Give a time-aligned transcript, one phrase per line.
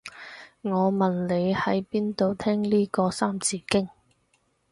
[0.63, 3.87] 我問你喺邊度聽呢個三字經